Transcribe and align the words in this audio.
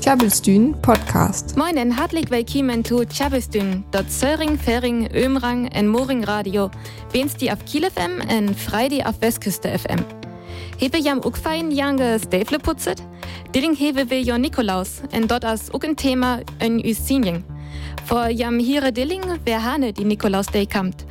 Tjabelstün 0.00 0.74
Podcast. 0.82 1.56
Moin 1.56 1.76
en 1.76 1.90
hartelijk 1.90 2.30
willkommen 2.30 2.84
zu 2.84 3.04
Tjabelstün, 3.04 3.84
dort 3.92 4.12
Söring, 4.12 4.58
Fering, 4.58 5.08
Ömrang 5.14 5.68
en 5.72 5.88
Moring 5.88 6.24
Radio, 6.24 6.70
die 7.12 7.52
auf 7.52 7.64
Kiel 7.64 7.90
FM 7.90 8.20
en 8.28 8.54
Friday 8.54 9.02
auf 9.02 9.20
Westküste 9.20 9.78
FM. 9.78 10.04
Hebe 10.78 10.98
jam 10.98 11.20
ook 11.24 11.36
fein 11.36 11.70
jange 11.70 12.18
stevle 12.18 12.58
putzet? 12.58 13.02
Dilling 13.52 13.78
hebe 13.78 14.10
we 14.10 14.22
jo 14.22 14.36
Nikolaus 14.36 15.00
en 15.10 15.26
dort 15.26 15.44
as 15.44 15.72
ook 15.72 15.84
een 15.84 15.96
thema 15.96 16.38
en 16.58 16.88
usinjing. 16.88 17.44
Vor 18.04 18.30
jam 18.30 18.58
hire 18.58 18.92
Dilling 18.92 19.24
wer 19.44 19.58
hane 19.58 19.92
die 19.92 20.04
Nikolaus 20.04 20.46
Day 20.46 20.66
kamt. 20.66 21.04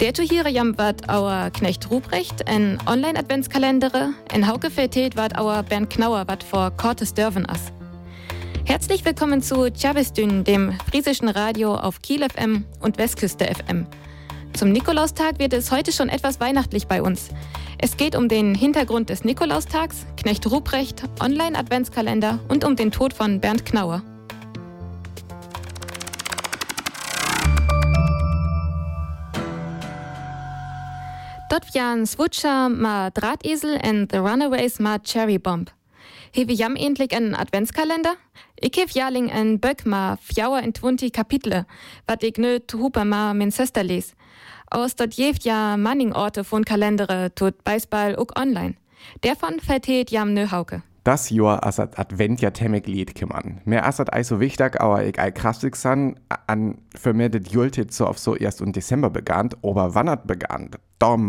Der 0.00 0.12
tu 0.12 0.22
hier 0.22 0.48
jam 0.48 0.78
wat 0.78 1.08
auer 1.08 1.50
Knecht 1.50 1.90
Ruprecht 1.90 2.46
en 2.46 2.78
Online-Adventskalendere, 2.86 4.10
en 4.32 4.46
Hauke 4.46 4.70
vertät 4.70 5.16
wat 5.16 5.36
auer 5.36 5.64
Bernd 5.64 5.90
Knauer 5.90 6.28
wat 6.28 6.44
vor 6.44 6.70
Kortes 6.70 7.14
Dörven 7.14 7.44
as. 7.46 7.72
Herzlich 8.64 9.04
willkommen 9.04 9.42
zu 9.42 9.72
Chavistün, 9.72 10.44
dem 10.44 10.78
friesischen 10.88 11.28
Radio 11.28 11.74
auf 11.74 12.00
Kiel 12.00 12.22
FM 12.22 12.64
und 12.78 12.96
Westküste 12.96 13.46
FM. 13.46 13.88
Zum 14.52 14.70
Nikolaustag 14.70 15.40
wird 15.40 15.52
es 15.52 15.72
heute 15.72 15.90
schon 15.90 16.08
etwas 16.08 16.38
weihnachtlich 16.38 16.86
bei 16.86 17.02
uns. 17.02 17.30
Es 17.78 17.96
geht 17.96 18.14
um 18.14 18.28
den 18.28 18.54
Hintergrund 18.54 19.10
des 19.10 19.24
Nikolaustags, 19.24 20.06
Knecht 20.16 20.48
Ruprecht, 20.48 21.02
Online-Adventskalender 21.20 22.38
und 22.46 22.64
um 22.64 22.76
den 22.76 22.92
Tod 22.92 23.12
von 23.12 23.40
Bernd 23.40 23.64
Knauer. 23.66 24.04
Dort 31.50 31.74
waren 31.74 32.04
Switcher 32.04 32.68
ma 32.68 33.08
Drahtesel 33.08 33.78
and 33.82 34.12
The 34.12 34.18
Runaways 34.18 34.80
ma 34.80 34.98
Cherry 34.98 35.38
Bomb. 35.38 35.64
Hewe 36.30 36.52
jam 36.52 36.76
endlich 36.76 37.16
einen 37.16 37.34
Adventskalender? 37.34 38.16
Ich 38.60 38.76
hef 38.76 38.90
jaling 38.90 39.30
en 39.30 39.58
Böck 39.58 39.86
ma 39.86 40.16
fjauer 40.16 40.60
en 40.60 40.74
twunti 40.74 41.10
Kapitel, 41.10 41.64
wat 42.06 42.22
ich 42.22 42.36
nö 42.36 42.58
huper 42.74 43.06
ma 43.06 43.32
min 43.32 43.50
Sester 43.50 43.82
les. 43.82 44.14
Aus 44.70 44.94
dort 44.94 45.14
jeft 45.14 45.44
ja 45.44 45.78
manning 45.78 46.12
Orte 46.12 46.44
von 46.44 46.66
Kalendere 46.66 47.34
tut 47.34 47.64
Beisball 47.64 48.14
ook 48.16 48.38
online. 48.38 48.74
Davon 49.22 49.58
vertät 49.58 50.10
jam 50.10 50.34
nö 50.34 50.50
hauke. 50.50 50.82
Das 51.04 51.30
Jahr 51.30 51.64
as 51.64 51.80
Advent 51.80 52.42
ja 52.42 52.50
temmig 52.50 52.86
Lied 52.86 53.14
kümmern. 53.14 53.62
Mehr 53.64 53.86
as 53.86 53.98
ei 54.00 54.22
so 54.22 54.38
wichtig, 54.38 54.78
aber 54.78 55.02
ich 55.06 55.18
ei 55.18 55.30
kraftig 55.30 55.76
san, 55.76 56.20
an 56.46 56.76
det 57.02 57.48
Jultit 57.48 57.94
so 57.94 58.04
auf 58.04 58.18
so 58.18 58.36
erst 58.36 58.60
im 58.60 58.74
Dezember 58.74 59.08
begann, 59.08 59.48
aber 59.62 59.94
wann 59.94 60.10
hat 60.10 60.26
begann, 60.26 60.72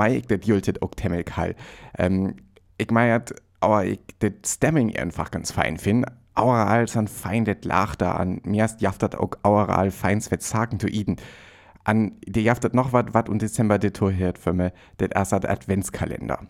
ich 0.10 0.28
det 0.28 0.46
Jultit 0.46 0.82
auch 0.82 0.94
temmig 0.96 1.36
hall. 1.36 1.56
Ähm, 1.98 2.36
ich 2.78 2.92
meiert, 2.92 3.34
aber 3.60 3.86
ich 3.86 4.00
det 4.22 4.48
Stemming 4.48 4.96
einfach 4.96 5.32
ganz 5.32 5.52
fein 5.52 5.78
finde. 5.78 6.12
Aural 6.36 6.88
san 6.88 7.08
fein 7.08 7.44
det 7.46 7.66
Lachter 7.66 8.20
an, 8.20 8.42
mir 8.46 8.66
ist 8.66 8.82
jaftet 8.82 9.16
auch 9.16 9.32
aural 9.44 9.92
feins 9.92 10.32
wird 10.32 10.42
sagen 10.42 10.80
zu 10.80 10.88
iden. 10.88 11.18
An, 11.84 12.14
die 12.26 12.42
jaftet 12.42 12.74
noch 12.74 12.94
wat, 12.94 13.14
wat 13.14 13.30
im 13.30 13.40
Dezember 13.40 13.80
det 13.80 14.00
hört 14.00 14.38
für 14.38 14.54
mir, 14.54 14.72
det 15.00 15.16
as 15.16 15.34
Adventskalender. 15.34 16.48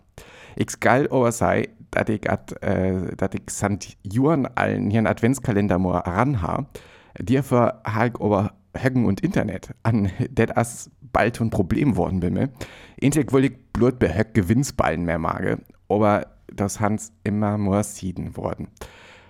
Ich 0.56 0.80
geil 0.80 1.08
aber 1.10 1.32
sei, 1.32 1.68
dass 1.90 2.08
ich, 2.08 2.28
at, 2.28 2.62
äh, 2.62 3.16
dat 3.16 3.34
ich 3.34 3.42
sant 3.48 3.96
Juren 4.02 4.46
allen 4.46 4.90
hier 4.90 4.98
einen 4.98 5.06
Adventskalender 5.06 5.78
mo 5.78 5.92
ranha, 5.92 6.66
dafür 7.14 7.80
halt 7.84 8.20
aber 8.20 8.52
Hacken 8.76 9.04
und 9.04 9.20
Internet 9.20 9.70
an, 9.82 10.10
det 10.30 10.56
as 10.56 10.90
bald 11.12 11.40
ein 11.40 11.50
Problem 11.50 11.96
worden 11.96 12.20
bin 12.20 12.34
mir. 12.34 12.50
Intek 12.96 13.32
wollte 13.32 13.48
ich 13.48 13.72
blut 13.72 13.98
bei 13.98 14.08
Hack 14.08 14.34
Gewinnsballen 14.34 15.04
mehr 15.04 15.18
mage, 15.18 15.58
aber 15.88 16.26
das 16.52 16.80
hans 16.80 17.12
immer 17.24 17.58
more 17.58 17.84
sieden 17.84 18.36
worden. 18.36 18.68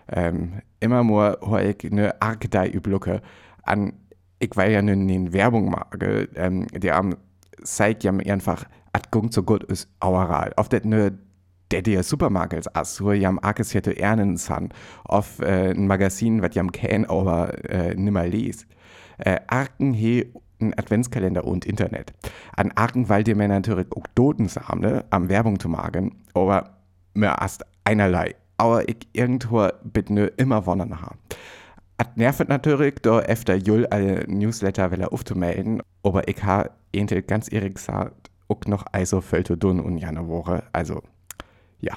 Ähm, 0.08 0.60
immer 0.80 1.05
more 1.05 1.38
hör 1.44 1.62
ich 1.62 1.91
ne 1.91 2.20
Arkdei 2.20 2.69
üblucke 2.69 3.22
an, 3.62 3.92
ich 4.38 4.50
weil 4.55 4.72
ja 4.72 4.82
ne, 4.82 4.97
ne 4.97 5.32
Werbung 5.32 5.70
mage, 5.70 6.28
ähm, 6.34 6.66
die 6.69 6.91
am 6.91 7.16
zeigt 7.62 8.04
ja 8.04 8.12
einfach, 8.12 8.64
at 8.93 9.10
gung 9.10 9.31
so 9.31 9.43
gut 9.43 9.64
ist 9.64 9.88
aural. 10.00 10.53
Auf 10.56 10.69
det 10.69 10.84
ne 10.84 11.19
der 11.70 11.82
der 11.82 12.03
Supermarkets 12.03 12.69
as, 12.75 13.00
wo 13.03 13.12
jam 13.12 13.38
arkes 13.38 13.75
hätte 13.75 13.97
ernen 13.97 14.37
san, 14.37 14.70
auf 15.04 15.38
äh, 15.41 15.70
ein 15.70 15.87
Magazin, 15.87 16.43
was 16.43 16.54
jam 16.54 16.72
kein, 16.72 17.04
aber 17.09 17.70
äh, 17.70 17.94
nimmer 17.94 18.26
liest. 18.26 18.66
Äh, 19.20 19.41
ein 20.60 20.78
Adventskalender 20.78 21.44
und 21.44 21.64
Internet. 21.64 22.12
An 22.56 22.72
Arken, 22.75 23.08
weil 23.08 23.25
die 23.25 23.34
Männer 23.34 23.54
natürlich 23.54 23.86
auch 23.92 24.06
Doten 24.14 24.48
haben, 24.48 24.81
ne, 24.81 25.04
am 25.10 25.28
Werbung 25.28 25.58
zu 25.58 25.69
magen, 25.69 26.16
aber 26.34 26.76
mir 27.14 27.36
erst 27.41 27.64
einerlei. 27.84 28.34
Aber 28.56 28.88
ich 28.88 29.08
irgendwo 29.12 29.69
bitte 29.82 30.26
immer 30.36 30.66
wonnen 30.66 31.00
haben. 31.00 31.19
At 31.97 32.16
nervt 32.16 32.48
natürlich, 32.48 32.94
da 33.03 33.20
öfter 33.20 33.56
Jul 33.56 33.86
alle 33.86 34.25
Newsletter 34.26 34.91
will 34.91 35.04
aufzumelden, 35.04 35.82
aber 36.02 36.28
ich 36.28 36.42
habe 36.42 36.70
ganz 37.26 37.52
ehrlich 37.52 37.75
gesagt, 37.75 38.31
auch 38.48 38.60
noch 38.66 38.84
also 38.92 39.20
Völto 39.20 39.56
dun 39.56 39.81
und 39.81 39.98
jane 39.98 40.26
Woche. 40.28 40.62
Also, 40.72 41.02
ja. 41.81 41.97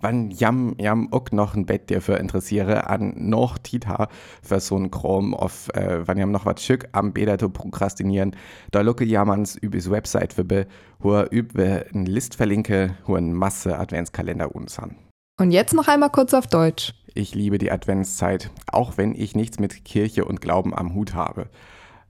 Wann 0.00 0.30
jam 0.30 0.74
jam 0.78 1.12
auch 1.12 1.30
noch 1.32 1.54
ein 1.54 1.66
Bett 1.66 1.90
dafür 1.90 2.18
interessiere 2.18 2.88
an 2.88 3.14
noch 3.16 3.58
Tita 3.58 4.08
für 4.42 4.60
so 4.60 4.76
ein 4.76 4.90
Chrome 4.90 5.36
auf 5.36 5.68
äh, 5.74 6.06
wann 6.06 6.18
jam 6.18 6.30
noch 6.30 6.46
was 6.46 6.64
schick 6.64 6.88
am 6.92 7.12
Bäder 7.12 7.38
zu 7.38 7.50
prokrastinieren 7.50 8.34
da 8.70 8.80
lucke 8.80 9.04
jamans 9.04 9.56
übers 9.56 9.90
Website 9.90 10.32
für 10.32 10.44
be 10.44 10.66
er 11.02 11.30
über 11.32 11.84
ein 11.92 12.06
List 12.06 12.34
verlinke 12.34 12.96
wo 13.06 13.16
ein 13.16 13.32
Masse 13.32 13.78
Adventskalender 13.78 14.54
uns 14.54 14.78
an. 14.78 14.96
Und 15.38 15.52
jetzt 15.52 15.72
noch 15.72 15.88
einmal 15.88 16.10
kurz 16.10 16.34
auf 16.34 16.46
Deutsch. 16.46 16.92
Ich 17.14 17.34
liebe 17.34 17.58
die 17.58 17.72
Adventszeit, 17.72 18.50
auch 18.70 18.98
wenn 18.98 19.14
ich 19.14 19.34
nichts 19.34 19.58
mit 19.58 19.84
Kirche 19.84 20.24
und 20.24 20.40
Glauben 20.40 20.74
am 20.76 20.94
Hut 20.94 21.14
habe. 21.14 21.48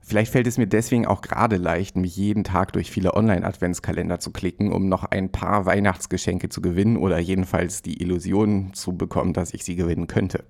Vielleicht 0.03 0.31
fällt 0.31 0.47
es 0.47 0.57
mir 0.57 0.67
deswegen 0.67 1.05
auch 1.05 1.21
gerade 1.21 1.57
leicht, 1.57 1.95
mich 1.95 2.15
jeden 2.15 2.43
Tag 2.43 2.73
durch 2.73 2.91
viele 2.91 3.13
Online-Adventskalender 3.13 4.19
zu 4.19 4.31
klicken, 4.31 4.73
um 4.73 4.89
noch 4.89 5.05
ein 5.05 5.31
paar 5.31 5.65
Weihnachtsgeschenke 5.65 6.49
zu 6.49 6.61
gewinnen 6.61 6.97
oder 6.97 7.19
jedenfalls 7.19 7.81
die 7.81 8.01
Illusion 8.01 8.73
zu 8.73 8.97
bekommen, 8.97 9.33
dass 9.33 9.53
ich 9.53 9.63
sie 9.63 9.75
gewinnen 9.75 10.07
könnte. 10.07 10.43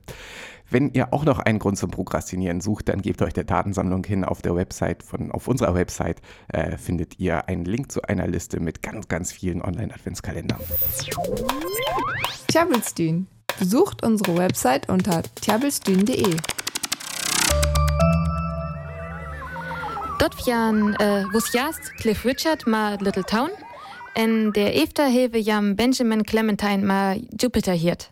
Wenn 0.71 0.93
ihr 0.93 1.13
auch 1.13 1.25
noch 1.25 1.39
einen 1.39 1.59
Grund 1.59 1.77
zum 1.77 1.91
Prokrastinieren 1.91 2.61
sucht, 2.61 2.87
dann 2.87 3.01
gebt 3.01 3.21
euch 3.21 3.33
der 3.33 3.43
Datensammlung 3.43 4.05
hin. 4.05 4.23
Auf 4.23 4.41
der 4.41 4.55
Website 4.55 5.03
von, 5.03 5.29
auf 5.31 5.49
unserer 5.49 5.75
Website 5.75 6.21
äh, 6.47 6.77
findet 6.77 7.19
ihr 7.19 7.49
einen 7.49 7.65
Link 7.65 7.91
zu 7.91 8.03
einer 8.03 8.25
Liste 8.25 8.61
mit 8.61 8.81
ganz, 8.81 9.09
ganz 9.09 9.33
vielen 9.33 9.61
Online-Adventskalendern. 9.61 10.61
Tjabelstün. 12.47 13.27
Besucht 13.59 14.01
unsere 14.03 14.37
Website 14.37 14.87
unter 14.89 15.23
tjabelstün.de. 15.41 16.37
Dort 20.21 20.45
waren 20.45 20.93
äh, 20.99 21.25
wos 21.33 21.51
jast 21.51 21.95
Cliff 21.97 22.25
Richard 22.25 22.67
ma 22.67 22.93
Little 22.99 23.23
Town 23.23 23.49
en 24.13 24.53
der 24.53 24.75
Efter 24.75 25.07
hewe 25.07 25.39
jam 25.39 25.75
Benjamin 25.75 26.21
Clementine 26.21 26.85
ma 26.85 27.15
Jupiter 27.39 27.73
hiert. 27.73 28.11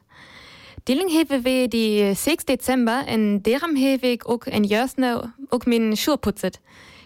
Dilling 0.87 1.09
hewe 1.09 1.43
we 1.45 1.67
die 1.67 2.15
6. 2.15 2.45
Dezember 2.45 3.03
en 3.05 3.43
deram 3.43 3.75
hewe 3.75 4.13
ich 4.13 4.25
ook 4.25 4.47
en 4.47 4.63
jörsne 4.63 5.33
ook 5.51 5.67
min 5.67 5.95
Schuhe 5.95 6.17
putzet. 6.17 6.59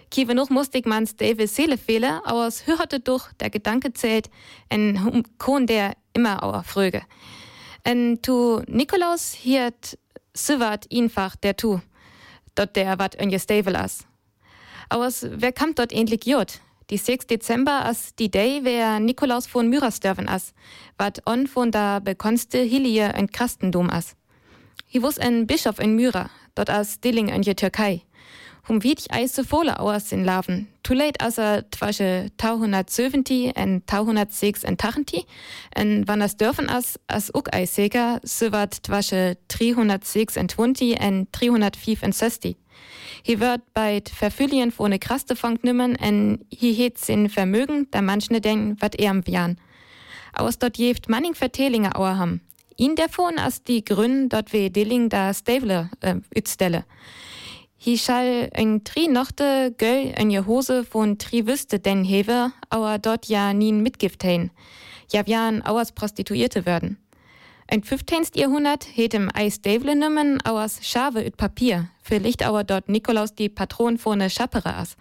Kiewe 0.09 0.34
noch 0.34 0.50
musste 0.50 0.78
ich 0.78 0.86
mans 0.86 1.18
David 1.18 1.50
Seele 1.50 1.78
fehle, 1.78 2.22
es 2.47 2.66
hörte 2.66 3.02
durch, 3.02 3.30
der 3.42 3.50
Gedanke 3.50 3.92
zählt, 3.92 4.30
en 4.69 5.25
Kohn 5.38 5.68
der 5.68 5.97
immer 6.13 6.42
auer 6.42 6.63
fröge. 6.63 7.02
En 7.84 8.22
tu 8.22 8.62
Nikolaus 8.68 9.34
hiert 9.34 9.97
süwart 10.34 10.88
einfach 10.90 11.36
der 11.36 11.58
tu, 11.58 11.81
dort 12.56 12.78
der 12.78 12.97
wat 13.00 13.16
en 13.16 13.30
je 13.30 13.40
Stavel 13.40 13.75
as. 13.75 14.08
Aus 14.94 15.26
wer 15.28 15.52
kommt 15.52 15.80
dort 15.80 15.92
endlich 15.92 16.24
jod? 16.26 16.59
Die 16.92 16.98
6. 16.98 17.26
Dezember 17.26 17.84
as 17.84 18.14
die 18.14 18.30
Day, 18.30 18.59
wer 18.62 19.00
Nikolaus 19.00 19.48
von 19.48 19.68
Myrasdörfen 19.68 20.30
as, 20.30 20.54
wat 21.00 21.24
on 21.28 21.48
von 21.48 21.72
der 21.72 22.00
bekonste 22.00 22.59
Hilie 22.59 23.12
ein 23.16 23.31
Krastendom 23.31 23.90
as. 23.90 24.16
Hi 24.94 25.01
wus 25.01 25.18
ein 25.18 25.48
Bischof 25.48 25.80
in 25.80 25.95
Myra, 25.95 26.30
dort 26.54 26.69
as 26.69 27.00
Dilling 27.00 27.30
in 27.30 27.42
je 27.42 27.56
Türkei. 27.56 28.04
Hum 28.68 28.84
wied 28.84 29.10
eise 29.10 29.44
volle 29.44 29.80
auers 29.80 30.12
in 30.12 30.24
Laven. 30.25 30.68
Tu 30.84 30.94
late 30.94 31.19
as 31.22 31.40
er 31.40 31.68
twasche 31.72 32.30
270 32.38 33.51
en 33.56 33.81
206 33.88 34.63
en 34.63 34.78
Tachenti, 34.78 35.25
en 35.75 36.07
wann 36.07 36.19
das 36.19 36.38
dürfen 36.38 36.69
as 36.69 37.00
as 37.07 37.34
uk 37.34 37.50
eisega, 37.51 38.19
so 38.24 38.51
wat 38.51 38.84
twasche 38.84 39.38
306 39.48 40.38
en 40.38 40.48
20 40.48 40.94
en 41.00 41.28
305 41.31 42.04
en 42.04 42.13
60. 42.13 42.56
Hier 43.24 43.40
wird 43.40 43.62
bei 43.74 44.02
Verfüllien 44.14 44.72
von 44.72 44.90
ne 44.90 45.00
kraste 45.00 45.36
Fang 45.36 45.60
nimmen 45.64 45.96
en 45.96 46.46
hi 46.52 46.74
het 46.74 46.98
sin 46.98 47.30
Vermögen, 47.30 47.88
da 47.92 48.02
manchne 48.02 48.42
denken, 48.42 48.75
wat 48.81 48.96
er 48.96 49.12
am 49.12 49.22
Jahren. 49.25 49.58
Aus 50.34 50.58
dort 50.58 50.78
jeft 50.78 51.10
manning 51.10 51.36
Vertelinge 51.36 51.96
auer 51.96 52.18
ham. 52.18 52.42
Ihn 52.75 52.96
davon 52.96 53.38
as 53.38 53.64
die 53.64 53.86
Grün 53.86 54.30
dort 54.30 54.52
we 54.52 54.70
Dilling 54.70 55.10
da 55.10 55.34
Stable 55.34 55.90
äh, 56.02 56.16
ütstelle. 56.36 56.86
Hi 57.86 57.98
schall 57.98 58.50
ein 58.54 58.84
tri 58.84 59.08
nochte 59.08 59.74
göll 59.78 60.14
en 60.16 60.31
je 60.31 60.46
Hose 60.46 60.84
von 60.84 61.18
tri 61.18 61.46
wüste 61.46 61.80
den 61.80 62.04
hewe, 62.04 62.52
auer 62.69 62.98
dort 62.98 63.28
ja 63.28 63.54
nien 63.54 63.84
mitgift 63.84 64.24
hein. 64.24 64.52
Ja, 65.12 65.24
auers 65.66 65.92
Prostituierte 65.92 66.66
werden. 66.66 67.03
Im 67.74 67.81
15. 67.81 68.36
Jahrhundert 68.36 68.86
hätte 68.94 69.18
im 69.18 69.31
Eis 69.34 69.60
Davle 69.60 69.96
nimmen 69.96 70.40
aus 70.46 70.78
Schave 70.84 71.25
üt 71.25 71.38
Papier. 71.38 71.90
Vielleicht 72.04 72.46
aber 72.46 72.64
dort 72.64 72.88
Nikolaus 72.88 73.34
die 73.34 73.50
Patron 73.50 73.98
von 73.98 74.20
ne 74.20 74.30
Schappere 74.30 74.75
as. 74.75 74.96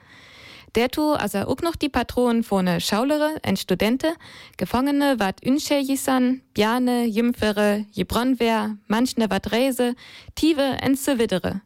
Dertu 0.75 1.13
also 1.13 1.41
auch 1.41 1.61
noch 1.61 1.77
die 1.77 1.91
Patron 1.91 2.43
von 2.43 2.65
ne 2.65 2.81
Schaulere, 2.81 3.37
en 3.43 3.59
Studente, 3.59 4.15
Gefangene 4.57 5.17
wat 5.19 5.47
Unscheljisan, 5.47 6.41
Bjane, 6.55 7.05
Jümpfere, 7.05 7.85
Jebronwer, 7.93 8.79
manchne 8.87 9.29
wat 9.29 9.53
Reise, 9.53 9.95
Tive 10.35 10.79
en 10.81 10.97
so 10.97 11.19
widere. 11.19 11.61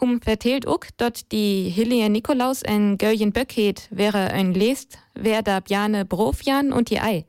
Hum 0.00 0.22
vertelt 0.22 0.68
auch, 0.68 0.84
dort 0.98 1.32
die 1.32 1.68
Hillie 1.68 2.08
Nikolaus 2.08 2.62
en 2.62 2.96
Görjen 2.96 3.32
Böckhet 3.32 3.88
wäre 3.90 4.30
ein 4.30 4.54
Lest, 4.54 4.98
wer 5.14 5.42
da 5.42 5.58
Bjane 5.58 6.04
Brofjan 6.04 6.72
und 6.72 6.90
die 6.90 7.00
Ei. 7.00 7.26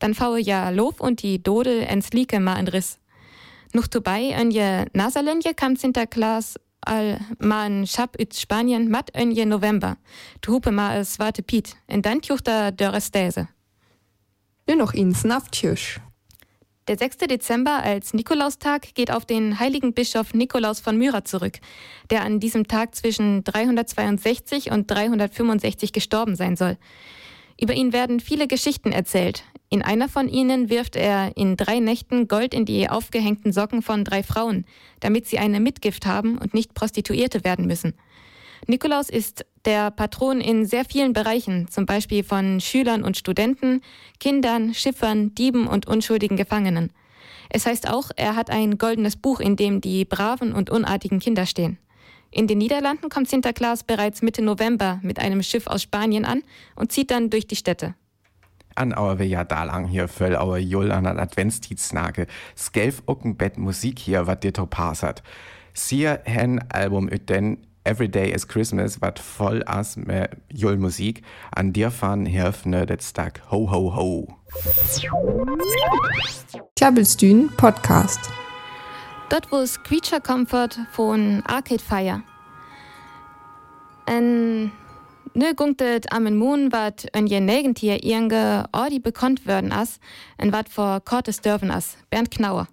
Dann 0.00 0.14
faue 0.14 0.40
ja 0.40 0.70
Lof 0.70 1.00
und 1.00 1.22
die 1.22 1.42
Dode 1.42 1.86
ens 1.86 2.10
Lieke 2.10 2.40
ma 2.40 2.58
en 2.58 2.68
Riss. 2.68 2.98
Noch 3.72 3.86
dabei 3.86 4.30
en 4.30 4.50
je 4.50 4.86
Nasalenje 4.92 5.54
kam 5.54 5.76
Sinterklaas 5.76 6.56
al 6.80 7.20
ma 7.38 7.66
en 7.66 7.86
Schab 7.86 8.18
üt 8.18 8.34
Spanien 8.34 8.90
mat 8.90 9.10
en 9.14 9.30
je 9.30 9.44
November. 9.44 9.96
Tu 10.40 10.52
hupe 10.52 10.70
ma 10.70 10.96
es 10.96 11.18
warte 11.18 11.42
Piet, 11.42 11.76
en 11.86 12.02
dann 12.02 12.20
tjuchter 12.20 12.72
dörres 12.72 13.10
Däse. 13.10 13.48
Nur 14.66 14.76
noch 14.76 14.94
ins 14.94 15.24
Naftjösch. 15.24 16.00
Der 16.88 16.98
6. 16.98 17.18
Dezember 17.18 17.82
als 17.84 18.14
Nikolaustag 18.14 18.94
geht 18.94 19.12
auf 19.12 19.24
den 19.24 19.60
heiligen 19.60 19.92
Bischof 19.94 20.34
Nikolaus 20.34 20.80
von 20.80 20.96
Myra 20.96 21.24
zurück, 21.24 21.60
der 22.10 22.22
an 22.22 22.40
diesem 22.40 22.66
Tag 22.66 22.96
zwischen 22.96 23.44
362 23.44 24.72
und 24.72 24.90
365 24.90 25.92
gestorben 25.92 26.34
sein 26.34 26.56
soll. 26.56 26.78
Über 27.60 27.74
ihn 27.74 27.92
werden 27.92 28.20
viele 28.20 28.48
Geschichten 28.48 28.90
erzählt. 28.90 29.44
In 29.68 29.82
einer 29.82 30.08
von 30.08 30.28
ihnen 30.28 30.70
wirft 30.70 30.96
er 30.96 31.36
in 31.36 31.56
drei 31.56 31.78
Nächten 31.78 32.26
Gold 32.26 32.54
in 32.54 32.64
die 32.64 32.88
aufgehängten 32.88 33.52
Socken 33.52 33.82
von 33.82 34.02
drei 34.02 34.22
Frauen, 34.22 34.64
damit 35.00 35.26
sie 35.26 35.38
eine 35.38 35.60
Mitgift 35.60 36.06
haben 36.06 36.38
und 36.38 36.54
nicht 36.54 36.72
Prostituierte 36.74 37.44
werden 37.44 37.66
müssen. 37.66 37.94
Nikolaus 38.66 39.10
ist 39.10 39.44
der 39.66 39.90
Patron 39.90 40.40
in 40.40 40.64
sehr 40.64 40.84
vielen 40.86 41.12
Bereichen, 41.12 41.68
zum 41.68 41.86
Beispiel 41.86 42.24
von 42.24 42.60
Schülern 42.60 43.04
und 43.04 43.16
Studenten, 43.16 43.82
Kindern, 44.18 44.74
Schiffern, 44.74 45.34
Dieben 45.34 45.66
und 45.66 45.86
unschuldigen 45.86 46.36
Gefangenen. 46.36 46.92
Es 47.50 47.66
heißt 47.66 47.90
auch, 47.90 48.10
er 48.16 48.36
hat 48.36 48.48
ein 48.48 48.78
goldenes 48.78 49.16
Buch, 49.16 49.38
in 49.38 49.56
dem 49.56 49.80
die 49.80 50.04
braven 50.04 50.52
und 50.52 50.70
unartigen 50.70 51.18
Kinder 51.18 51.46
stehen. 51.46 51.78
In 52.30 52.46
den 52.46 52.58
Niederlanden 52.58 53.08
kommt 53.08 53.28
Sinterklaas 53.28 53.82
bereits 53.82 54.22
Mitte 54.22 54.42
November 54.42 55.00
mit 55.02 55.18
einem 55.18 55.42
Schiff 55.42 55.66
aus 55.66 55.82
Spanien 55.82 56.24
an 56.24 56.42
und 56.76 56.92
zieht 56.92 57.10
dann 57.10 57.30
durch 57.30 57.46
die 57.46 57.56
Städte. 57.56 57.94
An 58.76 58.94
auer 58.94 59.18
wir 59.18 59.26
ja 59.26 59.44
da 59.44 59.64
lang 59.64 59.86
hier 59.86 60.06
voll 60.06 60.36
auer 60.36 60.58
Jul 60.58 60.92
an 60.92 61.06
an 61.06 61.18
Adventstidsnage. 61.18 62.26
Skelf 62.56 63.02
ucken 63.06 63.36
Bett 63.36 63.58
Musik 63.58 63.98
hier, 63.98 64.26
wat 64.26 64.44
dir 64.44 64.52
to 64.52 64.66
passert. 64.66 65.22
Sier 65.74 66.20
hen 66.24 66.60
Album 66.70 67.08
üt 67.08 67.28
denn 67.28 67.58
Every 67.82 68.08
Day 68.08 68.30
is 68.30 68.46
Christmas, 68.46 69.00
wat 69.00 69.18
voll 69.18 69.62
as 69.66 69.96
me 69.96 70.28
Jul 70.52 70.76
Musik. 70.76 71.22
An 71.50 71.72
dir 71.72 71.90
fahren 71.90 72.26
hilfne 72.26 72.86
det 72.86 73.02
Stag. 73.02 73.40
Ho 73.50 73.70
ho 73.70 73.94
ho. 73.96 74.36
Klabbelstühn 76.76 77.50
Podcast. 77.56 78.30
Dort 79.30 79.52
wo 79.52 79.58
es 79.58 79.80
Creature 79.84 80.20
Comfort 80.20 80.76
von 80.90 81.44
Arcade 81.46 81.80
Fire. 81.80 82.22
En 84.04 84.72
ne 85.34 85.54
gunktet 85.54 86.10
am 86.12 86.36
Moon 86.36 86.72
wat 86.72 87.04
en 87.12 87.26
je 87.26 87.38
Negentier 87.38 88.02
irge 88.02 88.64
Ordi 88.72 88.98
bekannt 88.98 89.46
würden 89.46 89.70
as, 89.70 90.00
en 90.36 90.50
wat 90.50 90.68
vor 90.68 91.00
Kortes 91.00 91.40
dürfen 91.40 91.70
as, 91.70 91.96
Bernd 92.08 92.32
Knauer. 92.32 92.66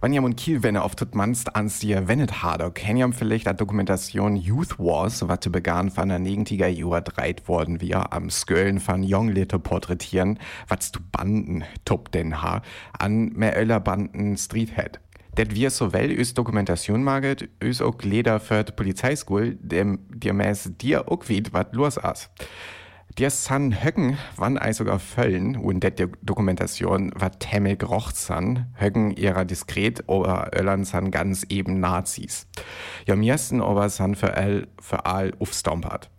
Wenn 0.00 0.18
und 0.18 0.36
Kiel 0.36 0.62
wenn 0.62 0.78
auf 0.78 0.94
tut 0.94 1.14
manst 1.14 1.54
ans 1.54 1.80
dir 1.80 2.08
wennet 2.08 2.42
harder, 2.42 2.70
kenn 2.70 2.96
jam 2.96 3.12
vielleicht 3.12 3.46
a 3.46 3.52
Dokumentation 3.52 4.36
Youth 4.36 4.78
Wars, 4.78 5.28
wat 5.28 5.44
zu 5.44 5.52
begann 5.52 5.90
von 5.90 6.08
der 6.08 6.18
negentiger 6.18 6.68
Jura 6.68 7.02
dreit 7.02 7.46
worden 7.46 7.82
wir 7.82 8.14
am 8.14 8.30
Sköllen 8.30 8.80
von 8.80 9.04
Young 9.06 9.28
Little 9.28 9.58
porträtieren, 9.58 10.38
wat 10.66 10.96
du 10.96 11.00
Banden 11.12 11.64
top 11.84 12.10
den 12.10 12.40
ha 12.40 12.62
an 12.98 13.32
mehr 13.34 13.54
Öller 13.60 13.80
Banden 13.80 14.38
Streethead. 14.38 14.98
Det 15.38 15.54
wir 15.54 15.70
so 15.70 15.92
well 15.92 16.10
üs 16.10 16.34
Dokumentation 16.34 17.04
maget, 17.04 17.48
üs 17.62 17.80
auch 17.80 18.02
Leder 18.02 18.40
für 18.40 18.64
die 18.64 18.72
Polizeischule, 18.72 19.54
dem 19.54 20.00
dir 20.08 20.32
mäß 20.32 20.72
dir 20.80 21.08
auch 21.08 21.28
wied 21.28 21.52
wat 21.52 21.76
los 21.76 21.96
as. 21.96 22.28
Der 23.18 23.30
san 23.30 23.84
Höcken 23.84 24.18
wann 24.34 24.58
ei 24.58 24.72
sogar 24.72 24.98
föllen 24.98 25.54
und 25.54 25.84
det 25.84 26.02
Dokumentation 26.22 27.12
wat 27.14 27.38
temmel 27.38 27.76
gerocht 27.76 28.16
san, 28.16 28.66
Höcken 28.74 29.12
ihrer 29.12 29.44
diskret 29.44 30.02
oder 30.08 30.50
Öllern 30.58 30.84
san 30.84 31.12
ganz 31.12 31.44
eben 31.48 31.78
Nazis. 31.78 32.48
Ja 33.06 33.14
mirsten 33.14 33.60
aber 33.60 33.90
san 33.90 34.16
für 34.16 34.34
all 34.34 34.66
für 34.80 35.06
all 35.06 35.34
ufstompert. 35.38 36.10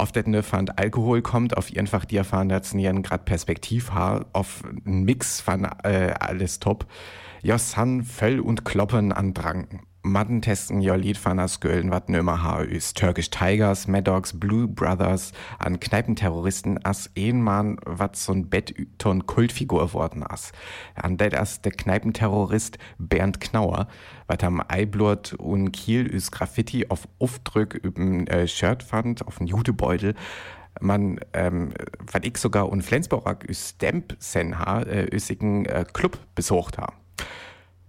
Auf 0.00 0.12
det 0.12 0.26
ne 0.26 0.42
fand 0.42 0.78
Alkohol 0.78 1.20
kommt, 1.20 1.58
auf 1.58 1.70
einfach 1.76 2.06
die 2.06 2.16
erfahren 2.16 2.48
das 2.48 2.72
nieren 2.72 3.02
grad 3.02 3.26
Perspektiv 3.26 3.92
ha, 3.92 4.24
auf 4.32 4.62
n 4.86 5.04
Mix 5.04 5.42
von 5.42 5.64
äh, 5.84 6.14
alles 6.18 6.58
top. 6.58 6.86
Ja 7.42 7.58
san 7.58 8.02
Föll 8.02 8.40
und 8.40 8.64
Kloppen 8.64 9.12
an 9.12 9.34
Dranken. 9.34 9.82
Madden 10.02 10.40
testen 10.40 10.80
ja 10.80 10.94
Lied 10.94 11.18
von 11.18 11.38
as 11.38 11.60
Göllen 11.60 11.90
wat 11.90 12.08
nömer 12.08 12.42
ha. 12.42 12.64
Turkish 12.94 13.28
Tigers, 13.28 13.86
Maddox, 13.86 14.38
Blue 14.38 14.66
Brothers, 14.66 15.32
an 15.58 15.78
Kneipenterroristen 15.78 16.82
as 16.84 17.10
Ehenmann 17.14 17.76
wat 17.84 18.16
so'n 18.16 18.48
Bettton 18.48 19.26
Kultfigur 19.26 19.92
worden 19.92 20.22
as. 20.22 20.52
An 20.94 21.18
det 21.18 21.34
as 21.34 21.60
der 21.60 21.72
Kneipenterrorist 21.72 22.78
Bernd 22.98 23.40
Knauer, 23.40 23.88
wat 24.26 24.42
am 24.42 24.62
Eiblurt 24.66 25.34
und 25.34 25.72
Kiel 25.72 26.06
üs 26.06 26.30
Graffiti 26.30 26.86
auf 26.88 27.06
Aufdrück 27.18 27.74
üben 27.74 28.26
äh, 28.26 28.48
Shirt 28.48 28.82
fand, 28.82 29.26
auf 29.26 29.36
den 29.36 29.48
Jutebeutel, 29.48 30.14
man, 30.80 31.20
ähm, 31.34 31.74
wat 32.10 32.24
ich 32.24 32.38
sogar 32.38 32.70
und 32.70 32.82
Flensburg 32.82 33.46
üs 33.48 33.70
Stamp 33.70 34.16
sen 34.18 34.58
ha, 34.58 34.80
äh, 34.80 35.04
üsigen 35.14 35.66
äh, 35.66 35.84
Club 35.92 36.18
besucht 36.34 36.78
ha. 36.78 36.94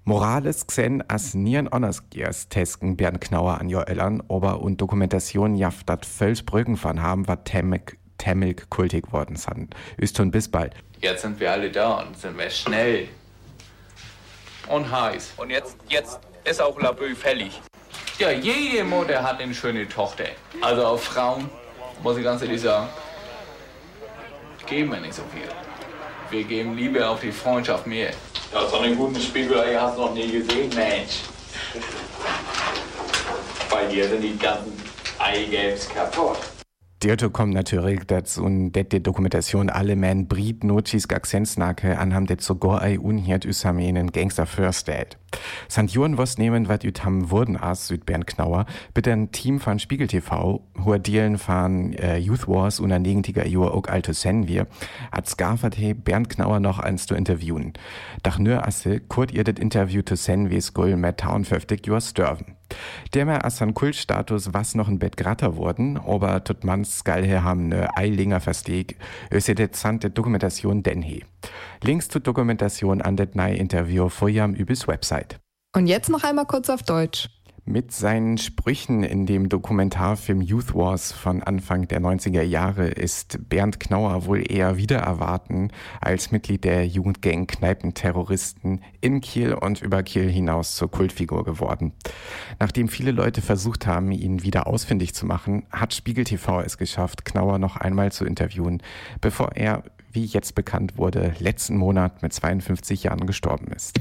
Morales 0.04 0.66
xen 0.66 1.04
as 1.08 1.36
nieren 1.36 1.70
Honors 1.72 2.10
Gears 2.10 2.50
tesken 2.50 2.98
Bernd 2.98 3.22
Knauer 3.22 3.60
an 3.60 3.70
jo 3.70 3.82
Ellern, 3.82 4.24
aber 4.30 4.62
und 4.62 4.82
Dokumentation 4.82 5.56
jaft 5.56 5.90
dat 5.90 6.08
Völsbrücken 6.08 6.76
von 6.76 7.04
haben, 7.04 7.28
wat 7.28 7.46
Temmek 7.46 8.00
Temmilk 8.18 8.70
kultig 8.72 9.14
worden 9.14 9.36
san. 9.36 9.70
Ist 9.98 10.18
schon 10.18 10.32
bis 10.32 10.50
bald. 10.50 10.74
Jetzt 11.02 11.22
sind 11.22 11.40
wir 11.40 11.52
alle 11.52 11.70
da 11.70 12.00
und 12.00 12.18
sind 12.18 12.36
wir 12.36 12.50
schnell 12.50 13.10
und 14.70 14.92
heiß. 14.92 15.34
Und 15.38 15.52
jetzt, 15.52 15.78
jetzt 15.88 16.20
ist 16.46 16.62
auch 16.62 16.80
Labö 16.80 17.14
fällig. 17.16 17.62
Ja, 18.18 18.32
jede 18.32 18.84
Mutter 18.84 19.22
hat 19.22 19.40
eine 19.40 19.54
schöne 19.54 19.88
Tochter. 19.88 20.26
Also 20.62 20.84
auf 20.84 21.04
Frauen, 21.04 21.48
muss 22.02 22.18
ich 22.18 22.24
ganz 22.24 22.42
ehrlich 22.42 22.62
sagen, 22.62 22.88
geben 24.66 24.92
wir 24.92 25.00
nicht 25.00 25.14
so 25.14 25.24
viel. 25.32 25.48
Wir 26.32 26.44
geben 26.44 26.76
Liebe 26.76 27.08
auf 27.08 27.22
die 27.22 27.32
Freundschaft 27.32 27.86
mehr. 27.86 28.12
Ja, 28.54 28.68
so 28.68 28.80
einen 28.80 28.98
guten 28.98 29.22
Spiegelei 29.22 29.76
hast 29.76 29.98
du 29.98 30.02
noch 30.02 30.14
nie 30.14 30.30
gesehen, 30.30 30.70
Mensch. 30.76 31.22
Bei 33.70 33.86
dir 33.86 34.10
sind 34.10 34.22
die 34.22 34.38
ganzen 34.38 34.84
Eigames 35.18 35.88
kaputt. 35.88 36.61
Dirto 37.04 37.32
kommt 37.32 37.56
natürlich 37.56 38.02
dazu 38.06 38.44
und 38.44 38.74
die 38.74 39.02
Dokumentation 39.02 39.72
alle 39.72 39.96
men 39.96 40.28
Brit 40.28 40.64
Notis 40.64 41.08
Gaxensnake 41.08 41.98
anham 41.98 42.28
det 42.28 42.42
sogar 42.42 42.84
ei 42.84 43.00
unhiert 43.00 43.44
üsamenen 43.44 44.12
Gangster 44.12 44.46
First 44.46 44.88
Date. 44.88 45.18
Sant 45.68 45.90
Juren 45.90 46.20
was 46.20 46.38
nehmen 46.38 46.68
wat 46.68 46.84
üt 46.84 47.04
ham 47.04 47.32
wurden 47.32 47.58
as 47.58 47.88
Südbern 47.88 48.28
Knauer, 48.28 48.68
bitte 48.94 49.12
ein 49.12 49.32
Team 49.32 49.60
von 49.60 49.80
Spiegel 49.80 50.06
TV, 50.06 50.62
hoher 50.86 51.00
Dealen 51.00 51.40
von 51.40 51.94
äh, 51.94 52.18
Youth 52.18 52.48
Wars 52.48 52.80
und 52.80 52.92
ein 52.92 53.02
negentiger 53.02 53.48
Jur 53.48 53.74
auch 53.74 53.88
alte 53.88 54.14
Sen 54.14 54.48
wir, 54.48 54.68
skafert 55.26 55.74
he 55.74 55.96
Bernd 55.96 56.30
Knauer 56.30 56.60
noch 56.60 56.78
eins 56.78 57.08
zu 57.08 57.16
interviewen. 57.16 57.74
Dach 58.22 58.38
nur 58.38 58.68
asse, 58.68 59.00
kurt 59.00 59.32
ihr 59.32 59.44
det 59.44 59.58
Interview 59.58 60.04
zu 60.04 60.16
Sen 60.16 60.52
wie 60.52 60.62
Skull 60.62 60.98
mit 60.98 61.18
Town 61.18 61.46
50 61.46 61.88
Jur 61.88 62.00
störven. 62.00 62.58
Der 63.14 63.26
mehr 63.26 63.46
as 63.46 63.62
an 63.62 63.74
Kultstatus 63.74 64.54
was 64.54 64.76
noch 64.76 64.88
ein 64.88 65.00
Bett 65.00 65.18
gratter 65.18 65.58
worden, 65.58 65.98
aber 65.98 66.44
tut 66.44 66.64
mans 66.64 67.04
geil 67.04 67.44
haben 67.44 67.70
ne 67.70 67.90
Eilinger 67.96 68.40
Versteg, 68.40 68.98
öse 69.32 69.56
det 69.56 69.76
Dokumentation 70.18 70.84
den 70.84 71.02
he. 71.02 71.24
Links 71.84 72.10
zur 72.10 72.22
Dokumentation 72.22 73.02
an 73.02 73.18
det 73.18 73.36
nei 73.36 73.54
Interview 73.56 74.10
vorjam 74.10 74.54
übis 74.54 74.88
Website. 74.88 75.40
Und 75.76 75.88
jetzt 75.88 76.10
noch 76.10 76.24
einmal 76.24 76.46
kurz 76.46 76.70
auf 76.70 76.84
Deutsch. 76.84 77.30
Mit 77.66 77.92
seinen 77.92 78.40
Sprüchen 78.40 79.04
in 79.04 79.28
dem 79.28 79.48
Dokumentarfilm 79.48 80.42
Youth 80.42 80.74
Wars 80.74 81.12
von 81.12 81.44
Anfang 81.44 81.88
der 81.88 82.02
90er 82.02 82.42
Jahre 82.42 82.88
ist 82.88 83.38
Bernd 83.50 83.80
Knauer 83.80 84.26
wohl 84.26 84.44
eher 84.52 84.78
wieder 84.78 84.98
erwarten 84.98 85.70
als 86.02 86.32
Mitglied 86.32 86.64
der 86.64 86.88
Jugendgang 86.88 87.46
Kneipenterroristen 87.46 88.82
in 89.00 89.22
Kiel 89.22 89.54
und 89.54 89.80
über 89.80 90.02
Kiel 90.02 90.28
hinaus 90.28 90.76
zur 90.76 90.90
Kultfigur 90.90 91.46
geworden. 91.46 91.94
Nachdem 92.60 92.88
viele 92.88 93.12
Leute 93.12 93.44
versucht 93.44 93.86
haben, 93.86 94.12
ihn 94.12 94.42
wieder 94.42 94.66
ausfindig 94.66 95.14
zu 95.14 95.28
machen, 95.28 95.68
hat 95.72 95.94
Spiegel 95.94 96.24
TV 96.24 96.62
es 96.62 96.80
geschafft, 96.80 97.26
Knauer 97.26 97.60
noch 97.60 97.78
einmal 97.78 98.12
zu 98.12 98.26
interviewen, 98.26 98.82
bevor 99.22 99.52
er 99.56 99.84
wie 100.14 100.26
jetzt 100.26 100.56
bekannt 100.56 100.98
wurde, 100.98 101.36
letzten 101.40 101.78
Monat 101.78 102.22
mit 102.22 102.34
52 102.34 103.04
Jahren 103.04 103.28
gestorben 103.28 103.68
ist. 103.68 104.00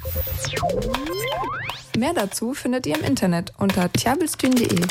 Mehr 1.99 2.15
dazu 2.15 2.55
findet 2.55 2.87
ihr 2.87 2.97
im 2.97 3.05
Internet 3.05 3.53
unter 3.59 3.93
tjabelstün.de. 3.93 4.87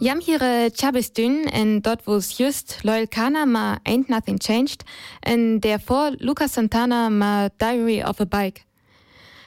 Jam 0.00 0.20
hier 0.20 0.70
Chabistün 0.74 1.46
en 1.46 1.80
dort 1.80 2.06
wo 2.06 2.16
es 2.16 2.36
just 2.36 2.82
Loyal 2.82 3.06
Kana 3.06 3.46
ma 3.46 3.78
Ain't 3.86 4.10
Nothing 4.10 4.38
Changed 4.38 4.84
en 5.22 5.60
der 5.60 5.78
vor 5.78 6.12
Lucas 6.18 6.54
Santana 6.54 7.10
ma 7.10 7.48
Diary 7.60 8.02
of 8.04 8.20
a 8.20 8.24
Bike. 8.24 8.62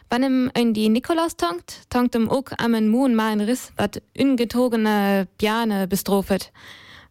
Wann 0.10 0.24
im 0.24 0.52
in 0.56 0.74
die 0.74 0.90
Nikolaus 0.90 1.36
tonkt, 1.36 1.90
tonkt 1.90 2.16
im 2.16 2.30
ook 2.30 2.54
am 2.58 2.74
en 2.74 2.88
Moon 2.88 3.14
ma 3.14 3.32
en 3.32 3.42
Riss, 3.42 3.74
wat 3.76 4.02
ungetogene 4.18 5.28
Bjane 5.38 5.88
bestrofet. 5.88 6.52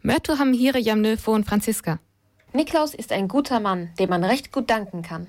Mörtu 0.03 0.39
ham 0.39 0.53
hier 0.53 0.79
jam 0.79 1.03
nö 1.03 1.17
von 1.17 1.45
Franziska. 1.45 1.99
Niklaus 2.53 2.95
ist 2.95 3.13
ein 3.13 3.29
guter 3.29 3.61
Mann, 3.61 3.91
dem 3.99 4.09
man 4.09 4.25
recht 4.25 4.51
gut 4.51 4.71
danken 4.71 5.03
kann. 5.03 5.27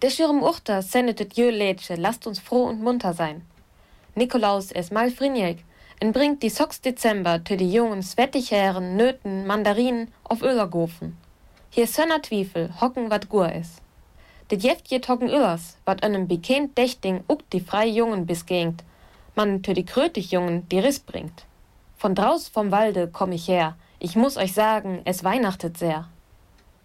Der 0.00 0.10
schirm 0.10 0.44
Uchter 0.44 0.80
sendet 0.82 1.36
jö 1.36 1.50
Lädsche, 1.50 1.96
lasst 1.96 2.28
uns 2.28 2.38
froh 2.38 2.64
und 2.64 2.80
munter 2.80 3.14
sein. 3.14 3.42
Nikolaus 4.14 4.70
es 4.70 4.92
mal 4.92 5.10
frinjeg, 5.10 5.64
en 5.98 6.12
bringt 6.12 6.42
die 6.44 6.50
Socks 6.50 6.80
Dezember 6.80 7.42
tö 7.42 7.56
die 7.56 7.72
jungen 7.72 8.02
Svettichären, 8.04 8.96
Nöten, 8.96 9.44
Mandarinen 9.44 10.12
auf 10.22 10.42
Ölergofen. 10.42 11.16
Hier 11.70 11.88
sönner 11.88 12.22
Twiefel, 12.22 12.70
hocken 12.80 13.10
wat 13.10 13.28
gur 13.28 13.50
is. 13.52 13.82
Det 14.50 14.62
jeft 14.62 14.88
jet 14.88 15.08
hocken 15.08 15.28
Öllers, 15.30 15.76
wat 15.84 16.04
einem 16.04 16.28
bekennt 16.28 16.78
Dächting 16.78 17.24
uck 17.28 17.50
die 17.50 17.60
frei 17.60 17.88
Jungen 17.88 18.24
bisgengt, 18.24 18.84
man 19.34 19.62
tö 19.64 19.74
die 19.74 19.84
krötig 19.84 20.30
Jungen 20.30 20.68
die 20.68 20.78
Riss 20.78 21.00
bringt. 21.00 21.44
Von 21.96 22.14
draus 22.14 22.46
vom 22.46 22.70
Walde 22.70 23.08
komm 23.12 23.32
ich 23.32 23.48
her, 23.48 23.76
ich 23.98 24.14
muss 24.14 24.36
euch 24.36 24.52
sagen, 24.52 25.00
es 25.04 25.24
weihnachtet 25.24 25.76
sehr. 25.76 26.08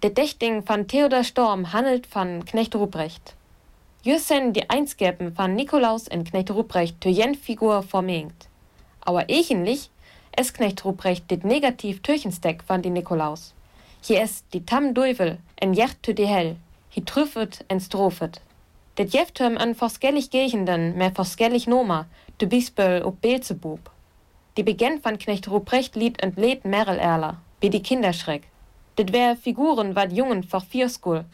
Der 0.03 0.09
Dächting 0.09 0.67
van 0.67 0.85
Theodor 0.85 1.23
Storm 1.23 1.71
handelt 1.71 2.13
van 2.13 2.43
Knecht 2.43 2.75
Ruprecht. 2.75 3.35
Jüssen 4.03 4.51
die 4.51 4.69
Einsgäppen 4.69 5.31
van 5.37 5.55
Nikolaus 5.55 6.09
en 6.09 6.25
Knecht 6.25 6.51
Ruprecht 6.51 6.99
tö 6.99 7.07
jen 7.07 7.35
Figur 7.35 7.83
vermengt. 7.83 8.49
Aber 8.99 9.29
echenlich, 9.29 9.89
es 10.33 10.51
Knecht 10.51 10.83
Ruprecht 10.83 11.31
dit 11.31 11.45
negativ 11.45 12.01
Türchensteck 12.01 12.63
van 12.67 12.81
die 12.81 12.89
Nikolaus. 12.89 13.53
Hier 14.01 14.21
es 14.21 14.43
die 14.49 14.65
Tam 14.65 14.93
Duivel 14.93 15.37
en 15.55 15.73
Jecht 15.73 16.03
tö 16.03 16.11
die 16.11 16.27
Hell, 16.27 16.57
hi 16.93 17.05
trüffet 17.05 17.63
en 17.69 17.79
strofet. 17.79 18.41
Det 18.97 19.13
Jeftem 19.13 19.57
an 19.57 19.73
forskellig 19.73 20.31
Gehenden, 20.31 20.97
mehr 20.97 21.15
forskellig 21.15 21.65
Noma, 21.65 22.07
de 22.41 22.49
Bisböll 22.49 23.03
ob 23.03 23.21
Beelzebub. 23.21 23.79
Die 24.57 24.63
Beginn 24.63 24.99
van 25.01 25.17
Knecht 25.17 25.49
Ruprecht 25.49 25.95
lied 25.95 26.21
entlädt 26.21 26.65
Merel 26.65 26.99
Erler, 26.99 27.37
wie 27.61 27.69
die 27.69 27.81
Kinderschreck. 27.81 28.43
Dit 28.95 29.11
wär 29.11 29.35
Figuren 29.35 29.95
wat 29.95 30.11
Jungen 30.11 30.43
vor 30.43 30.61
Vierskul, 30.61 31.25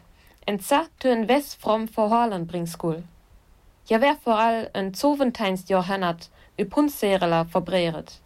en 0.45 0.59
za 0.59 0.85
tön 0.97 1.27
wes 1.27 1.55
from 1.55 1.87
verhalen 1.87 2.45
bringskul. 2.47 3.03
Ja 3.89 3.99
wär 4.01 4.15
voral 4.23 4.69
en 4.73 4.93
Zoventeinst 4.93 5.69
Johannat 5.69 6.29
Üpunsereler 6.57 7.45
verbreret. 7.45 8.21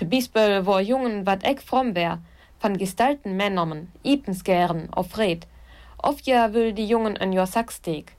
De 0.00 0.06
Bisböll 0.06 0.66
wo 0.66 0.78
Jungen 0.78 1.26
wat 1.26 1.44
eck 1.44 1.60
from 1.60 1.94
wär, 1.94 2.18
van 2.60 2.78
gestalten 2.78 3.36
Männermen, 3.36 3.92
Ipensgären, 4.04 4.88
auf 4.92 5.18
Red. 5.18 5.46
Oft 6.02 6.26
ja 6.26 6.52
will 6.54 6.72
die 6.72 6.86
Jungen 6.86 7.16
en 7.16 7.32
Jo 7.32 7.44
Sacksteak. 7.44 8.12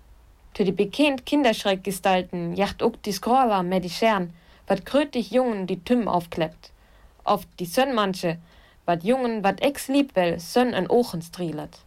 Tö 0.54 0.64
die 0.64 0.72
bekennt 0.72 1.26
Kinderschreck 1.26 1.84
gestalten, 1.84 2.54
jacht 2.56 2.82
uck 2.82 3.02
die 3.04 3.12
Scroller 3.12 3.64
med 3.64 3.84
die 3.84 3.90
Schern, 3.90 4.34
wat 4.68 4.86
krötig 4.86 5.32
Jungen 5.32 5.66
die 5.66 5.84
Tüm 5.84 6.08
aufkleppt. 6.08 6.72
Oft 7.24 7.48
die 7.60 7.66
Sönnmanche, 7.66 8.38
wat 8.90 9.04
Jungen 9.04 9.44
wat 9.44 9.60
ex 9.62 9.88
liebwell 9.88 10.40
Sönn 10.40 10.74
en 10.74 10.90
Ochen 10.90 11.22
strielet. 11.22 11.78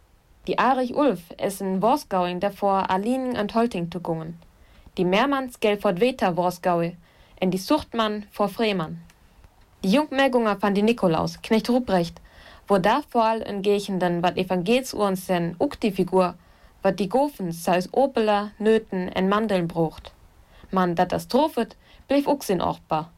Die 0.47 0.57
Arich 0.57 0.95
Ulf 0.95 1.19
essen 1.37 1.81
Worsgauing 1.81 2.39
davor 2.39 2.89
Alinen 2.89 3.35
und 3.35 3.53
Holting 3.55 3.91
zu 3.91 3.99
gungen. 3.99 4.39
Die 4.95 5.03
Mehrmanns 5.03 5.59
gel 5.59 5.75
fort 5.77 5.99
Weter 5.99 6.37
Worsgaue, 6.37 6.93
en 7.41 7.51
die 7.51 7.57
Suchtmann 7.57 8.25
vor 8.31 8.47
Freemann. 8.47 9.01
Die 9.83 9.91
Jungmergunger 9.91 10.55
van 10.61 10.75
die 10.75 10.81
Nikolaus, 10.81 11.41
Knecht 11.41 11.69
Ruprecht, 11.69 12.21
wo 12.69 12.77
da 12.77 13.01
vor 13.09 13.25
all 13.25 13.41
en 13.41 13.61
Gechenden 13.63 14.23
wat 14.23 14.37
Evangelsuhren 14.37 15.17
sen 15.17 15.57
uck 15.59 15.77
die 15.81 15.91
Figur, 15.91 16.35
wat 16.83 16.99
die 16.99 17.09
Gofens 17.09 17.65
seis 17.65 17.89
Opeler, 17.91 18.51
Nöten 18.59 19.09
en 19.09 19.27
Mandeln 19.27 19.67
brucht. 19.67 20.13
Man 20.71 20.95
dat 20.95 21.11
das 21.11 21.27
trofet, 21.27 21.75
blieb 22.07 22.27
uck 22.27 22.43
sin 22.45 22.61
orchbar. 22.61 23.09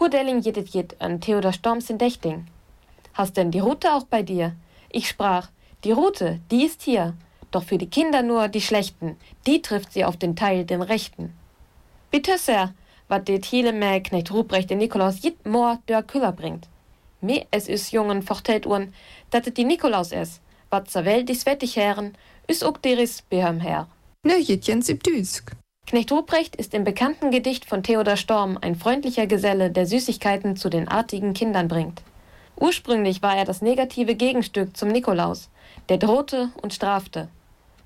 Hudelling 0.00 0.40
jedet 0.40 0.74
jet 0.74 0.96
an 1.00 1.20
Theodor 1.20 1.52
Storms 1.52 1.88
in 1.88 1.98
Dächting. 1.98 2.48
Hast 3.14 3.36
denn 3.36 3.50
die 3.50 3.60
Rute 3.60 3.92
auch 3.92 4.04
bei 4.04 4.22
dir? 4.22 4.54
Ich 4.90 5.08
sprach, 5.08 5.50
die 5.84 5.92
Rute, 5.92 6.40
die 6.50 6.64
ist 6.64 6.82
hier, 6.82 7.14
doch 7.50 7.64
für 7.64 7.78
die 7.78 7.90
Kinder 7.90 8.22
nur 8.22 8.48
die 8.48 8.60
Schlechten, 8.60 9.16
die 9.46 9.62
trifft 9.62 9.92
sie 9.92 10.04
auf 10.04 10.16
den 10.16 10.36
Teil, 10.36 10.64
den 10.64 10.82
Rechten. 10.82 11.34
Bitte 12.10 12.38
sehr, 12.38 12.74
wat 13.08 13.28
det 13.28 13.44
hele 13.44 13.72
med 13.72 14.04
Knecht 14.04 14.32
Ruprecht 14.32 14.70
den 14.70 14.78
Nikolaus 14.78 15.22
jit 15.22 15.46
mor 15.46 15.78
der 15.88 16.02
Küller 16.02 16.32
bringt. 16.32 16.68
Me 17.20 17.46
es 17.50 17.68
is 17.68 17.90
Jungen 17.90 18.22
vertellt 18.22 18.66
uhren, 18.66 18.92
dat 19.30 19.46
et 19.46 19.56
die 19.56 19.64
Nikolaus 19.64 20.12
es, 20.12 20.40
wat 20.70 20.90
zur 20.90 21.04
Welt 21.04 21.28
die 21.28 21.34
Svettig 21.34 21.76
Herren, 21.76 22.16
is 22.48 22.62
ook 22.62 22.82
deris 22.82 23.22
behem 23.22 23.60
her. 23.60 23.86
Nö, 24.26 24.36
Jittchen 24.36 24.82
Sibdüsk. 24.82 25.52
Knecht 25.86 26.10
Ruprecht 26.10 26.56
ist 26.56 26.74
im 26.74 26.84
bekannten 26.84 27.30
Gedicht 27.30 27.64
von 27.64 27.82
Theodor 27.82 28.16
Storm 28.16 28.56
ein 28.60 28.76
freundlicher 28.76 29.26
Geselle, 29.26 29.70
der 29.70 29.86
Süßigkeiten 29.86 30.56
zu 30.56 30.70
den 30.70 30.88
artigen 30.88 31.34
Kindern 31.34 31.68
bringt. 31.68 32.02
Ursprünglich 32.56 33.22
war 33.22 33.36
er 33.36 33.44
das 33.44 33.62
negative 33.62 34.14
Gegenstück 34.14 34.76
zum 34.76 34.88
Nikolaus, 34.88 35.50
der 35.88 35.98
drohte 35.98 36.50
und 36.62 36.72
strafte. 36.72 37.28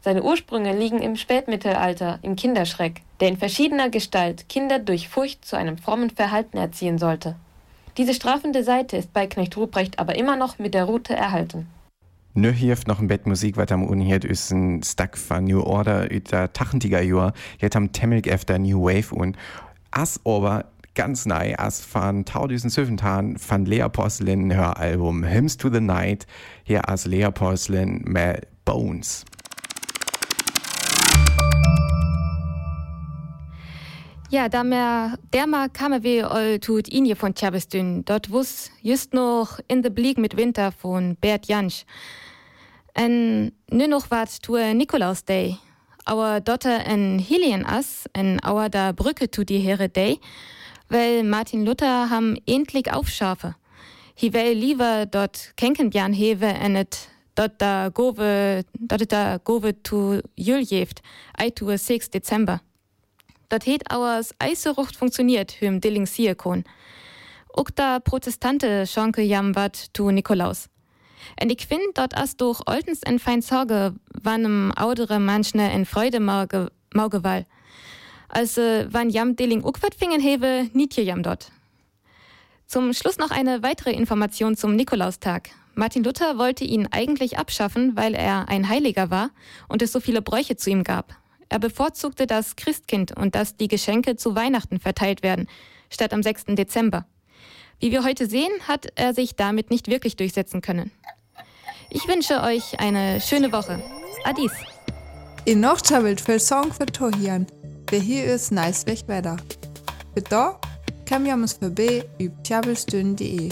Seine 0.00 0.22
Ursprünge 0.22 0.76
liegen 0.76 1.00
im 1.00 1.16
Spätmittelalter, 1.16 2.18
im 2.22 2.36
Kinderschreck, 2.36 3.02
der 3.20 3.28
in 3.28 3.36
verschiedener 3.36 3.90
Gestalt 3.90 4.48
Kinder 4.48 4.78
durch 4.78 5.08
Furcht 5.08 5.44
zu 5.44 5.56
einem 5.56 5.78
frommen 5.78 6.10
Verhalten 6.10 6.58
erziehen 6.58 6.98
sollte. 6.98 7.36
Diese 7.96 8.14
strafende 8.14 8.62
Seite 8.62 8.98
ist 8.98 9.12
bei 9.12 9.26
Knecht 9.26 9.56
Ruprecht 9.56 9.98
aber 9.98 10.16
immer 10.16 10.36
noch 10.36 10.58
mit 10.58 10.74
der 10.74 10.84
Rute 10.84 11.16
erhalten. 11.16 11.66
Nu 12.34 12.50
hieft 12.50 12.86
noch 12.86 13.00
ein 13.00 13.08
Bett 13.08 13.26
Musik, 13.26 13.56
wat 13.56 13.72
am 13.72 13.82
unhiert 13.82 14.22
ist 14.22 14.50
ein 14.50 14.82
Stack 14.82 15.16
von 15.16 15.44
New 15.44 15.62
Order 15.62 16.10
über 16.10 16.52
tachentiger 16.52 17.00
Jahr. 17.00 17.32
Jetzt 17.58 17.76
am 17.76 17.92
Temmelk 17.92 18.26
efter 18.26 18.58
New 18.58 18.82
Wave 18.84 19.14
und 19.14 19.36
as 19.90 20.20
aber 20.24 20.66
ganz 20.96 21.26
nei 21.26 21.56
as 21.58 21.86
van 21.94 22.24
Taudüsen 22.24 22.70
Söventan 22.70 23.36
van 23.38 23.66
Lea 23.66 23.86
Porcelain 23.88 24.50
Höralbum 24.50 25.22
Hymns 25.22 25.56
to 25.56 25.68
the 25.68 25.80
Night 25.80 26.26
hier 26.64 26.88
as 26.88 27.04
Lea 27.04 27.30
Porcelain 27.30 28.02
mit 28.04 28.48
Bones. 28.64 29.24
Ja, 34.30 34.48
da 34.48 34.64
mer, 34.64 35.18
der 35.32 35.68
kam 35.72 36.02
wir 36.02 36.30
all 36.32 36.58
tut 36.58 36.88
Inje 36.88 37.14
von 37.14 37.34
Tjabestün. 37.34 38.04
Dort 38.04 38.32
wuss 38.32 38.70
just 38.82 39.14
noch 39.14 39.60
in 39.68 39.82
the 39.84 39.90
Blick 39.90 40.18
mit 40.18 40.36
Winter 40.36 40.72
von 40.72 41.14
Bert 41.16 41.46
Jansch. 41.46 41.84
En 42.94 43.52
nu 43.70 43.86
noch 43.86 44.10
wat 44.10 44.42
tue 44.42 44.74
Nikolaus 44.74 45.24
Day. 45.24 45.58
Auer 46.06 46.40
dotter 46.40 46.86
en 46.86 47.18
Hilien 47.18 47.66
as, 47.66 48.06
en 48.12 48.40
auer 48.42 48.68
da 48.68 48.92
Brücke 48.92 49.30
tu 49.30 49.44
die 49.44 49.58
Here 49.58 49.88
Day, 49.88 50.20
weil 50.88 51.22
Martin 51.24 51.64
Luther 51.64 52.10
ham 52.10 52.36
endlich 52.46 52.92
aufschafe. 52.92 53.54
Hi 54.16 54.32
will 54.32 54.56
lieber 54.56 55.06
dort 55.06 55.52
Kenkenbjan 55.56 56.12
hewe 56.12 56.46
en 56.46 56.76
et 56.76 57.08
dort 57.34 57.60
da 57.60 57.88
gove, 57.88 58.64
dort 58.72 59.12
da 59.12 59.38
gove 59.44 59.82
tu 59.82 60.20
Juljeft, 60.34 61.02
ei 61.38 61.50
tu 61.50 61.76
6 61.76 62.10
Dezember. 62.10 62.60
Dort 63.48 63.64
het 63.64 63.90
auers 63.90 64.30
Eiserucht 64.38 64.96
funktioniert, 64.96 65.60
hüm 65.60 65.80
Dilling 65.80 66.08
Siekon. 66.08 66.64
Ook 67.48 67.74
da 67.74 67.98
Protestante 67.98 68.84
schonke 68.86 69.26
jam 69.26 69.54
wat 69.54 69.88
tu 69.92 70.12
Nikolaus. 70.12 70.66
En 71.34 71.48
ik 71.48 71.60
vind 71.60 71.94
dat 71.94 72.14
as 72.14 72.36
doch 72.36 72.64
oltens 72.64 73.00
en 73.00 73.18
fein 73.18 73.42
Sorge 73.42 73.92
wannem 74.22 74.70
audere 74.70 75.18
manchne 75.18 75.68
en 75.68 75.86
Freude 75.86 76.20
mauge, 76.20 76.70
maugewall. 76.88 77.46
Also 78.28 78.86
wann 78.90 79.10
jam 79.10 79.34
Dilling 79.34 79.64
ook 79.64 79.78
wat 79.78 79.94
fingen 79.94 80.20
hewe, 80.20 80.68
niet 80.72 80.94
je 80.94 81.04
jam 81.04 81.22
dort. 81.22 81.50
Zum 82.66 82.92
Schluss 82.92 83.18
noch 83.18 83.30
eine 83.30 83.62
weitere 83.62 83.92
Information 83.92 84.56
zum 84.56 84.74
Nikolaustag. 84.74 85.42
Martin 85.74 86.02
Luther 86.02 86.38
wollte 86.38 86.64
ihn 86.64 86.88
eigentlich 86.90 87.38
abschaffen, 87.38 87.96
weil 87.96 88.14
er 88.14 88.48
ein 88.48 88.68
Heiliger 88.68 89.10
war 89.10 89.30
und 89.68 89.82
es 89.82 89.92
so 89.92 90.00
viele 90.00 90.22
Bräuche 90.22 90.56
zu 90.56 90.70
ihm 90.70 90.82
gab. 90.82 91.14
Er 91.48 91.58
bevorzugte 91.58 92.26
das 92.26 92.56
Christkind 92.56 93.16
und 93.16 93.34
dass 93.34 93.56
die 93.56 93.68
Geschenke 93.68 94.16
zu 94.16 94.34
Weihnachten 94.34 94.80
verteilt 94.80 95.22
werden, 95.22 95.48
statt 95.90 96.12
am 96.12 96.22
6. 96.22 96.46
Dezember. 96.56 97.06
Wie 97.78 97.92
wir 97.92 98.04
heute 98.04 98.26
sehen, 98.26 98.50
hat 98.66 98.86
er 98.94 99.14
sich 99.14 99.36
damit 99.36 99.70
nicht 99.70 99.88
wirklich 99.88 100.16
durchsetzen 100.16 100.60
können. 100.60 100.90
Ich 101.90 102.08
wünsche 102.08 102.42
euch 102.42 102.80
eine 102.80 103.20
schöne 103.20 103.52
Woche. 103.52 103.80
Adis. 104.24 104.52
In 105.44 105.60
noch 105.60 105.80
tjabelt 105.80 106.20
für 106.20 106.40
Song 106.40 106.72
für 106.72 106.86
Tohian. 106.86 107.46
Wer 107.88 108.00
hier 108.00 108.24
ist, 108.24 108.50
nice 108.50 108.84
weg 108.86 109.04
weiter. 109.06 109.36
Für 110.14 110.22
da 110.22 110.60
kann 111.04 111.24
wir 111.24 111.34
uns 111.34 111.52
vorbei 111.52 112.04
über 112.18 112.42
tjabelstün.de. 112.42 113.50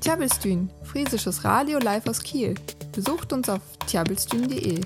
Tjabelstün, 0.00 0.70
Friesisches 0.84 1.44
Radio 1.44 1.78
live 1.78 2.06
aus 2.06 2.22
Kiel. 2.22 2.54
Besucht 2.92 3.32
uns 3.34 3.48
auf 3.50 3.60
tjabelstream.de. 3.86 4.80